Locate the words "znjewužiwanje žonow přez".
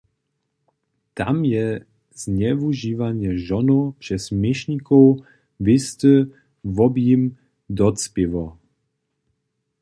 2.21-4.23